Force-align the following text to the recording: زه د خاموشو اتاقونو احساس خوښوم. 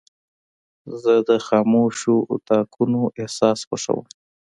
زه 1.01 1.13
د 1.29 1.31
خاموشو 1.47 2.15
اتاقونو 2.33 3.01
احساس 3.21 3.59
خوښوم. 3.67 4.01